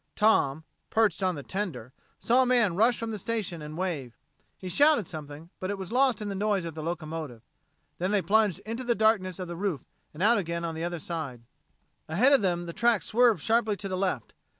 [0.15, 4.17] Tom, perched on the tender, saw a man rush from the station and wave.
[4.57, 7.43] He shouted something but it was lost in the noise of the locomotive.
[7.99, 10.97] Then they plunged into the darkness of the roof, and out again on the other
[10.97, 11.43] side.
[12.07, 14.33] Ahead of them the track swerved sharply to the left.